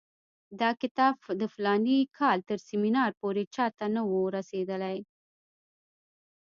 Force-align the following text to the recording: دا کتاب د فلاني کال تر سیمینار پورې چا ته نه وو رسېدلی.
دا 0.59 0.69
کتاب 0.81 1.15
د 1.41 1.43
فلاني 1.53 1.97
کال 2.17 2.39
تر 2.49 2.57
سیمینار 2.69 3.11
پورې 3.21 3.43
چا 3.55 3.65
ته 3.77 3.85
نه 3.95 4.01
وو 4.09 4.21
رسېدلی. 4.37 4.97